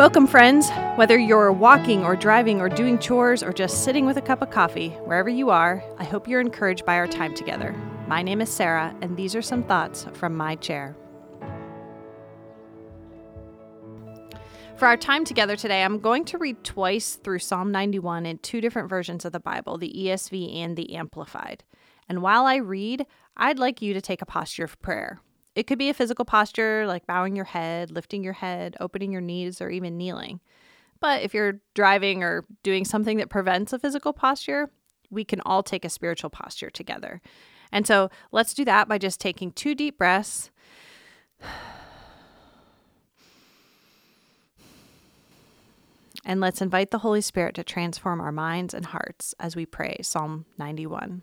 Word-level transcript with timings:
Welcome, 0.00 0.26
friends. 0.28 0.70
Whether 0.96 1.18
you're 1.18 1.52
walking 1.52 2.04
or 2.04 2.16
driving 2.16 2.58
or 2.58 2.70
doing 2.70 2.98
chores 2.98 3.42
or 3.42 3.52
just 3.52 3.84
sitting 3.84 4.06
with 4.06 4.16
a 4.16 4.22
cup 4.22 4.40
of 4.40 4.48
coffee, 4.48 4.88
wherever 5.04 5.28
you 5.28 5.50
are, 5.50 5.84
I 5.98 6.04
hope 6.04 6.26
you're 6.26 6.40
encouraged 6.40 6.86
by 6.86 6.94
our 6.94 7.06
time 7.06 7.34
together. 7.34 7.74
My 8.08 8.22
name 8.22 8.40
is 8.40 8.48
Sarah, 8.48 8.96
and 9.02 9.14
these 9.14 9.34
are 9.34 9.42
some 9.42 9.62
thoughts 9.62 10.06
from 10.14 10.34
my 10.34 10.56
chair. 10.56 10.96
For 14.76 14.86
our 14.86 14.96
time 14.96 15.26
together 15.26 15.54
today, 15.54 15.82
I'm 15.82 15.98
going 15.98 16.24
to 16.24 16.38
read 16.38 16.64
twice 16.64 17.16
through 17.16 17.40
Psalm 17.40 17.70
91 17.70 18.24
in 18.24 18.38
two 18.38 18.62
different 18.62 18.88
versions 18.88 19.26
of 19.26 19.32
the 19.32 19.38
Bible, 19.38 19.76
the 19.76 19.92
ESV 19.94 20.56
and 20.56 20.78
the 20.78 20.94
Amplified. 20.94 21.62
And 22.08 22.22
while 22.22 22.46
I 22.46 22.56
read, 22.56 23.04
I'd 23.36 23.58
like 23.58 23.82
you 23.82 23.92
to 23.92 24.00
take 24.00 24.22
a 24.22 24.26
posture 24.26 24.64
of 24.64 24.80
prayer. 24.80 25.20
It 25.60 25.66
could 25.66 25.78
be 25.78 25.90
a 25.90 25.94
physical 25.94 26.24
posture 26.24 26.86
like 26.86 27.06
bowing 27.06 27.36
your 27.36 27.44
head, 27.44 27.90
lifting 27.90 28.24
your 28.24 28.32
head, 28.32 28.78
opening 28.80 29.12
your 29.12 29.20
knees, 29.20 29.60
or 29.60 29.68
even 29.68 29.98
kneeling. 29.98 30.40
But 31.00 31.20
if 31.20 31.34
you're 31.34 31.60
driving 31.74 32.22
or 32.22 32.46
doing 32.62 32.86
something 32.86 33.18
that 33.18 33.28
prevents 33.28 33.74
a 33.74 33.78
physical 33.78 34.14
posture, 34.14 34.70
we 35.10 35.22
can 35.22 35.42
all 35.44 35.62
take 35.62 35.84
a 35.84 35.90
spiritual 35.90 36.30
posture 36.30 36.70
together. 36.70 37.20
And 37.70 37.86
so 37.86 38.08
let's 38.32 38.54
do 38.54 38.64
that 38.64 38.88
by 38.88 38.96
just 38.96 39.20
taking 39.20 39.52
two 39.52 39.74
deep 39.74 39.98
breaths. 39.98 40.50
And 46.24 46.40
let's 46.40 46.62
invite 46.62 46.90
the 46.90 47.00
Holy 47.00 47.20
Spirit 47.20 47.54
to 47.56 47.64
transform 47.64 48.22
our 48.22 48.32
minds 48.32 48.72
and 48.72 48.86
hearts 48.86 49.34
as 49.38 49.54
we 49.54 49.66
pray 49.66 49.98
Psalm 50.00 50.46
91. 50.56 51.20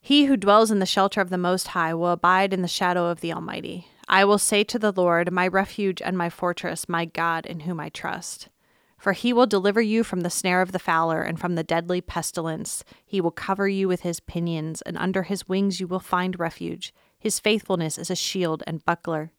He 0.00 0.24
who 0.24 0.36
dwells 0.36 0.70
in 0.70 0.78
the 0.78 0.86
shelter 0.86 1.20
of 1.20 1.30
the 1.30 1.38
Most 1.38 1.68
High 1.68 1.92
will 1.92 2.12
abide 2.12 2.52
in 2.52 2.62
the 2.62 2.68
shadow 2.68 3.06
of 3.06 3.20
the 3.20 3.32
Almighty. 3.32 3.88
I 4.08 4.24
will 4.24 4.38
say 4.38 4.64
to 4.64 4.78
the 4.78 4.92
Lord, 4.92 5.30
my 5.30 5.46
refuge 5.46 6.00
and 6.00 6.16
my 6.16 6.30
fortress, 6.30 6.88
my 6.88 7.04
God 7.04 7.44
in 7.44 7.60
whom 7.60 7.78
I 7.78 7.90
trust. 7.90 8.48
For 8.96 9.12
he 9.12 9.32
will 9.32 9.46
deliver 9.46 9.82
you 9.82 10.02
from 10.02 10.22
the 10.22 10.30
snare 10.30 10.62
of 10.62 10.72
the 10.72 10.78
fowler 10.78 11.22
and 11.22 11.38
from 11.38 11.54
the 11.54 11.62
deadly 11.62 12.00
pestilence. 12.00 12.84
He 13.04 13.20
will 13.20 13.30
cover 13.30 13.68
you 13.68 13.86
with 13.86 14.00
his 14.00 14.18
pinions, 14.18 14.82
and 14.82 14.96
under 14.96 15.24
his 15.24 15.48
wings 15.48 15.78
you 15.78 15.86
will 15.86 16.00
find 16.00 16.38
refuge. 16.38 16.94
His 17.18 17.38
faithfulness 17.38 17.98
is 17.98 18.10
a 18.10 18.16
shield 18.16 18.62
and 18.66 18.84
buckler. 18.84 19.32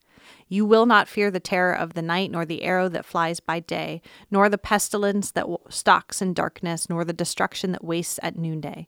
You 0.48 0.66
will 0.66 0.86
not 0.86 1.08
fear 1.08 1.32
the 1.32 1.40
terror 1.40 1.74
of 1.74 1.94
the 1.94 2.02
night, 2.02 2.32
nor 2.32 2.46
the 2.46 2.64
arrow 2.64 2.90
that 2.90 3.06
flies 3.06 3.40
by 3.40 3.60
day, 3.60 4.02
nor 4.30 4.50
the 4.50 4.58
pestilence 4.58 5.32
that 5.32 5.48
stalks 5.70 6.22
in 6.22 6.34
darkness, 6.34 6.90
nor 6.90 7.04
the 7.04 7.14
destruction 7.14 7.72
that 7.72 7.84
wastes 7.84 8.20
at 8.22 8.38
noonday. 8.38 8.88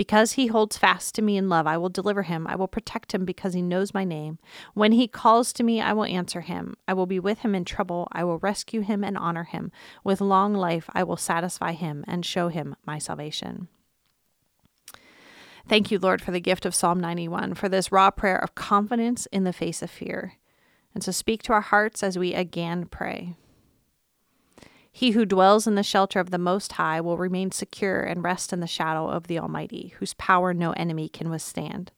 Because 0.00 0.32
he 0.32 0.46
holds 0.46 0.78
fast 0.78 1.14
to 1.14 1.20
me 1.20 1.36
in 1.36 1.50
love, 1.50 1.66
I 1.66 1.76
will 1.76 1.90
deliver 1.90 2.22
him. 2.22 2.46
I 2.46 2.56
will 2.56 2.68
protect 2.68 3.12
him 3.12 3.26
because 3.26 3.52
he 3.52 3.60
knows 3.60 3.92
my 3.92 4.02
name. 4.02 4.38
When 4.72 4.92
he 4.92 5.06
calls 5.06 5.52
to 5.52 5.62
me, 5.62 5.78
I 5.78 5.92
will 5.92 6.06
answer 6.06 6.40
him. 6.40 6.74
I 6.88 6.94
will 6.94 7.04
be 7.04 7.20
with 7.20 7.40
him 7.40 7.54
in 7.54 7.66
trouble. 7.66 8.08
I 8.10 8.24
will 8.24 8.38
rescue 8.38 8.80
him 8.80 9.04
and 9.04 9.18
honor 9.18 9.44
him. 9.44 9.70
With 10.02 10.22
long 10.22 10.54
life, 10.54 10.88
I 10.94 11.02
will 11.02 11.18
satisfy 11.18 11.72
him 11.72 12.02
and 12.08 12.24
show 12.24 12.48
him 12.48 12.76
my 12.86 12.96
salvation. 12.96 13.68
Thank 15.68 15.90
you, 15.90 15.98
Lord, 15.98 16.22
for 16.22 16.30
the 16.30 16.40
gift 16.40 16.64
of 16.64 16.74
Psalm 16.74 16.98
91, 16.98 17.52
for 17.52 17.68
this 17.68 17.92
raw 17.92 18.10
prayer 18.10 18.42
of 18.42 18.54
confidence 18.54 19.26
in 19.26 19.44
the 19.44 19.52
face 19.52 19.82
of 19.82 19.90
fear. 19.90 20.38
And 20.94 21.04
so 21.04 21.12
speak 21.12 21.42
to 21.42 21.52
our 21.52 21.60
hearts 21.60 22.02
as 22.02 22.16
we 22.16 22.32
again 22.32 22.86
pray. 22.86 23.34
He 24.92 25.12
who 25.12 25.24
dwells 25.24 25.66
in 25.66 25.76
the 25.76 25.82
shelter 25.82 26.20
of 26.20 26.30
the 26.30 26.38
Most 26.38 26.72
High 26.72 27.00
will 27.00 27.16
remain 27.16 27.50
secure 27.50 28.00
and 28.00 28.24
rest 28.24 28.52
in 28.52 28.60
the 28.60 28.66
shadow 28.66 29.08
of 29.08 29.26
the 29.26 29.38
Almighty, 29.38 29.94
whose 29.98 30.14
power 30.14 30.52
no 30.52 30.72
enemy 30.72 31.08
can 31.08 31.30
withstand. 31.30 31.92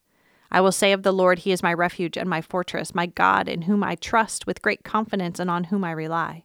I 0.51 0.61
will 0.61 0.73
say 0.73 0.93
of 0.93 1.03
the 1.03 1.13
Lord, 1.13 1.41
He 1.41 1.53
is 1.53 1.63
my 1.63 1.73
refuge 1.73 2.19
and 2.19 2.29
my 2.29 2.43
fortress, 2.43 2.95
my 2.95 3.07
God, 3.07 3.49
in 3.49 3.63
whom 3.63 3.83
I 3.83 3.95
trust 3.95 4.47
with 4.47 4.63
great 4.63 4.85
confidence 4.85 5.39
and 5.39 5.51
on 5.51 5.65
whom 5.65 5.83
I 5.83 5.93
rely. 5.93 6.45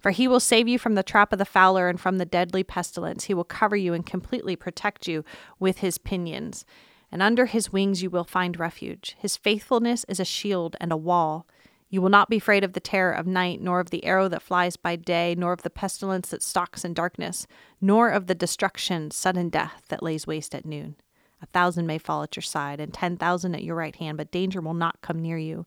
For 0.00 0.10
he 0.10 0.28
will 0.28 0.40
save 0.40 0.68
you 0.68 0.78
from 0.78 0.94
the 0.94 1.02
trap 1.02 1.32
of 1.32 1.38
the 1.38 1.44
fowler 1.44 1.88
and 1.88 2.00
from 2.00 2.18
the 2.18 2.24
deadly 2.24 2.62
pestilence. 2.62 3.24
He 3.24 3.34
will 3.34 3.44
cover 3.44 3.76
you 3.76 3.94
and 3.94 4.06
completely 4.06 4.56
protect 4.56 5.08
you 5.08 5.24
with 5.58 5.78
his 5.78 5.98
pinions. 5.98 6.64
And 7.10 7.22
under 7.22 7.46
his 7.46 7.72
wings 7.72 8.02
you 8.02 8.10
will 8.10 8.24
find 8.24 8.58
refuge. 8.58 9.16
His 9.18 9.36
faithfulness 9.36 10.04
is 10.08 10.20
a 10.20 10.24
shield 10.24 10.76
and 10.80 10.92
a 10.92 10.96
wall. 10.96 11.46
You 11.90 12.02
will 12.02 12.10
not 12.10 12.28
be 12.28 12.36
afraid 12.36 12.64
of 12.64 12.74
the 12.74 12.80
terror 12.80 13.12
of 13.12 13.26
night, 13.26 13.60
nor 13.62 13.80
of 13.80 13.90
the 13.90 14.04
arrow 14.04 14.28
that 14.28 14.42
flies 14.42 14.76
by 14.76 14.96
day, 14.96 15.34
nor 15.36 15.52
of 15.52 15.62
the 15.62 15.70
pestilence 15.70 16.28
that 16.28 16.42
stalks 16.42 16.84
in 16.84 16.92
darkness, 16.92 17.46
nor 17.80 18.10
of 18.10 18.26
the 18.26 18.34
destruction, 18.34 19.10
sudden 19.10 19.48
death 19.48 19.84
that 19.88 20.02
lays 20.02 20.26
waste 20.26 20.54
at 20.54 20.66
noon. 20.66 20.96
A 21.40 21.46
thousand 21.46 21.86
may 21.86 21.98
fall 21.98 22.22
at 22.22 22.36
your 22.36 22.42
side, 22.42 22.80
and 22.80 22.92
ten 22.92 23.16
thousand 23.16 23.54
at 23.54 23.62
your 23.62 23.76
right 23.76 23.94
hand, 23.96 24.18
but 24.18 24.32
danger 24.32 24.60
will 24.60 24.74
not 24.74 25.00
come 25.00 25.22
near 25.22 25.38
you. 25.38 25.66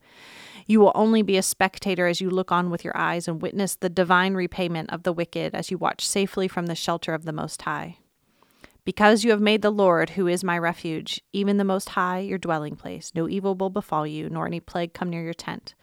You 0.68 0.80
will 0.80 0.92
only 0.94 1.22
be 1.22 1.38
a 1.38 1.42
spectator 1.42 2.08
as 2.08 2.22
you 2.22 2.30
look 2.30 2.52
on 2.52 2.70
with 2.70 2.84
your 2.84 2.96
eyes 2.96 3.28
and 3.28 3.42
witness 3.42 3.76
the 3.76 3.90
divine 3.90 4.34
repayment 4.34 4.92
of 4.92 5.04
the 5.04 5.14
wicked 5.14 5.56
as 5.56 5.72
you 5.72 5.78
watch 5.78 6.06
safely 6.06 6.48
from 6.48 6.66
the 6.68 6.76
shelter 6.76 7.14
of 7.14 7.24
the 7.24 7.34
Most 7.34 7.62
High. 7.62 7.98
Because 8.84 9.24
you 9.24 9.30
have 9.30 9.42
made 9.42 9.62
the 9.62 9.69
Lord, 9.69 10.12
who 10.12 10.28
is 10.28 10.44
my 10.44 10.58
refuge, 10.58 11.22
even 11.34 11.58
the 11.58 11.64
Most 11.64 11.90
High, 11.90 12.19
your 12.19 12.40
dwelling 12.40 12.75
place, 12.75 13.12
no 13.14 13.30
evil 13.30 13.53
will 13.53 13.69
befall 13.69 14.08
you, 14.08 14.28
nor 14.28 14.47
any 14.47 14.59
plague 14.59 14.94
come 14.94 15.09
near 15.09 15.22
your 15.22 15.36
tent. 15.36 15.75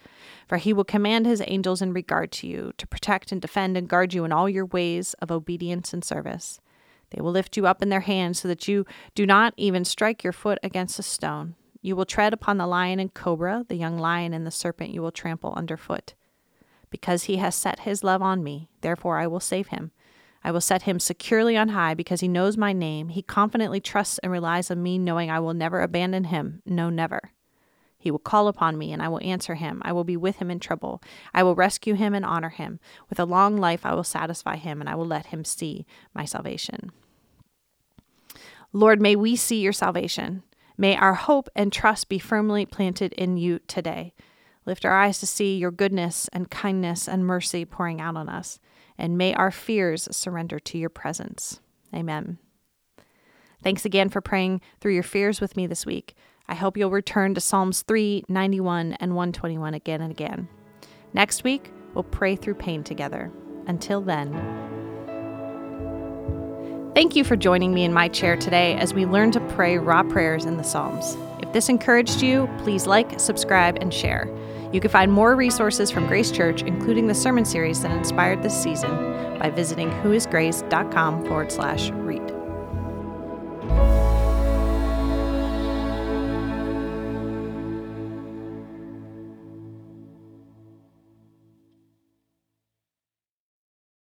For 0.48 0.56
he 0.56 0.72
will 0.72 0.84
command 0.84 1.25
his 1.25 1.42
angels 1.47 1.81
in 1.81 1.92
regard 1.92 2.32
to 2.32 2.48
you, 2.48 2.72
to 2.76 2.86
protect 2.88 3.31
and 3.31 3.41
defend 3.41 3.76
and 3.76 3.88
guard 3.88 4.14
you 4.14 4.25
in 4.25 4.32
all 4.32 4.48
your 4.48 4.66
ways 4.66 5.14
of 5.14 5.31
obedience 5.31 5.92
and 5.92 6.04
service. 6.04 6.60
They 7.10 7.20
will 7.20 7.31
lift 7.31 7.56
you 7.56 7.69
up 7.69 7.82
in 7.82 7.88
their 7.88 8.00
hands 8.00 8.41
so 8.41 8.48
that 8.48 8.66
you 8.66 8.84
do 9.15 9.26
not 9.26 9.54
even 9.56 9.84
strike 9.84 10.25
your 10.25 10.32
foot 10.32 10.59
against 10.65 10.98
a 10.98 11.03
stone. 11.04 11.54
You 11.80 11.94
will 11.94 12.04
tread 12.04 12.32
upon 12.32 12.59
the 12.59 12.66
lion 12.66 12.98
and 12.98 13.15
cobra, 13.15 13.65
the 13.69 13.76
young 13.76 13.97
lion 13.98 14.34
and 14.34 14.44
the 14.44 14.50
serpent 14.50 14.91
you 14.91 15.03
will 15.03 15.12
trample 15.12 15.54
underfoot. 15.56 16.15
Because 16.91 17.25
he 17.25 17.36
has 17.36 17.54
set 17.54 17.80
his 17.80 18.03
love 18.03 18.22
on 18.22 18.42
me, 18.42 18.69
therefore 18.80 19.19
I 19.19 19.28
will 19.28 19.41
save 19.41 19.69
him. 19.69 19.92
I 20.44 20.50
will 20.50 20.60
set 20.60 20.82
him 20.82 21.00
securely 21.00 21.56
on 21.56 21.71
high 21.71 21.94
because 21.94 22.21
he 22.21 22.28
knows 22.28 22.56
my 22.56 22.72
name. 22.72 23.09
He 23.09 23.22
confidently 23.22 23.81
trusts 23.81 24.19
and 24.19 24.31
relies 24.31 24.71
on 24.71 24.82
me, 24.82 24.99
knowing 24.99 25.31
I 25.31 25.41
will 25.41 25.54
never 25.54 25.81
abandon 25.81 26.25
him. 26.25 26.62
No, 26.65 26.91
never. 26.91 27.32
He 27.99 28.12
will 28.12 28.21
call 28.21 28.47
upon 28.47 28.78
me, 28.78 28.93
and 28.93 29.03
I 29.03 29.09
will 29.09 29.21
answer 29.22 29.56
him. 29.56 29.82
I 29.84 29.93
will 29.93 30.04
be 30.04 30.16
with 30.16 30.37
him 30.37 30.50
in 30.50 30.60
trouble. 30.60 31.03
I 31.34 31.43
will 31.43 31.56
rescue 31.56 31.94
him 31.94 32.15
and 32.15 32.25
honor 32.25 32.50
him. 32.50 32.78
With 33.10 33.19
a 33.19 33.25
long 33.25 33.56
life, 33.56 33.84
I 33.84 33.94
will 33.94 34.04
satisfy 34.04 34.56
him, 34.56 34.81
and 34.81 34.88
I 34.88 34.94
will 34.94 35.06
let 35.06 35.27
him 35.27 35.44
see 35.44 35.84
my 36.15 36.25
salvation. 36.25 36.93
Lord, 38.72 39.00
may 39.00 39.16
we 39.16 39.34
see 39.34 39.60
your 39.60 39.72
salvation. 39.72 40.44
May 40.77 40.97
our 40.97 41.15
hope 41.15 41.48
and 41.56 41.72
trust 41.72 42.09
be 42.09 42.21
firmly 42.21 42.65
planted 42.65 43.12
in 43.15 43.37
you 43.37 43.59
today. 43.66 44.15
Lift 44.65 44.84
our 44.84 44.97
eyes 44.97 45.19
to 45.19 45.27
see 45.27 45.56
your 45.56 45.72
goodness 45.72 46.28
and 46.32 46.50
kindness 46.50 47.09
and 47.09 47.27
mercy 47.27 47.65
pouring 47.65 48.00
out 48.00 48.16
on 48.16 48.28
us 48.28 48.60
and 48.98 49.16
may 49.16 49.32
our 49.34 49.50
fears 49.50 50.09
surrender 50.10 50.59
to 50.59 50.78
your 50.78 50.91
presence. 50.91 51.60
Amen. 51.94 52.38
Thanks 53.62 53.84
again 53.84 54.09
for 54.09 54.20
praying 54.20 54.60
through 54.81 54.94
your 54.94 55.03
fears 55.03 55.41
with 55.41 55.56
me 55.56 55.66
this 55.66 55.86
week. 55.86 56.14
I 56.48 56.54
hope 56.54 56.76
you'll 56.76 56.91
return 56.91 57.34
to 57.34 57.41
Psalms 57.41 57.82
3, 57.82 58.25
91, 58.28 58.94
and 58.94 59.14
121 59.14 59.75
again 59.75 60.00
and 60.00 60.10
again. 60.10 60.48
Next 61.12 61.45
week, 61.45 61.71
we'll 61.95 62.04
pray 62.04 62.36
through 62.36 62.54
pain 62.54 62.83
together. 62.84 63.30
Until 63.66 64.00
then, 64.00 64.33
thank 66.95 67.15
you 67.15 67.24
for 67.24 67.36
joining 67.36 67.74
me 67.74 67.84
in 67.84 67.92
my 67.92 68.09
chair 68.09 68.36
today 68.36 68.77
as 68.77 68.95
we 68.95 69.04
learn 69.04 69.30
to 69.33 69.41
pray 69.48 69.77
raw 69.78 70.03
prayers 70.03 70.45
in 70.45 70.56
the 70.56 70.65
Psalms. 70.65 71.16
If 71.42 71.53
this 71.53 71.68
encouraged 71.68 72.22
you, 72.22 72.48
please 72.59 72.86
like, 72.86 73.21
subscribe, 73.21 73.77
and 73.80 73.92
share. 73.92 74.27
You 74.72 74.80
can 74.80 74.91
find 74.91 75.12
more 75.12 75.34
resources 75.34 75.91
from 75.91 76.06
Grace 76.06 76.30
Church, 76.30 76.62
including 76.62 77.06
the 77.06 77.15
sermon 77.15 77.44
series 77.44 77.80
that 77.82 77.91
inspired 77.91 78.42
this 78.42 78.60
season, 78.60 78.91
by 79.38 79.50
visiting 79.50 79.91
whoisgrace.com 80.03 81.24
forward 81.26 81.50
slash 81.50 81.91
reach. 81.91 82.17